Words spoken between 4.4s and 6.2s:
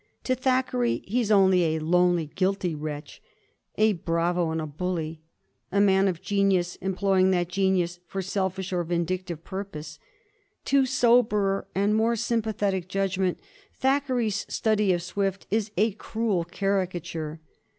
and a bully— a man